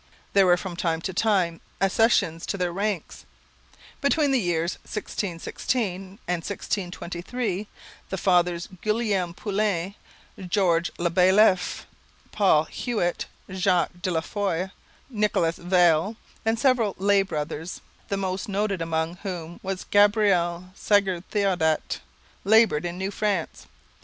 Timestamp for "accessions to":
1.79-2.57